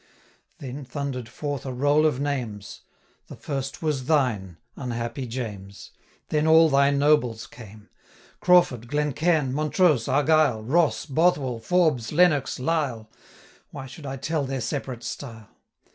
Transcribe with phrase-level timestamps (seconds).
[0.57, 2.81] Then thundered forth a roll of names:
[3.27, 5.91] The first was thine, unhappy James!
[6.29, 7.87] Then all thy nobles came;
[8.39, 13.11] Crawford, Glencairn, Montrose, Argyle, 755 Ross, Bothwell, Forbes, Lennox, Lyle,
[13.69, 15.49] Why should I tell their separate style?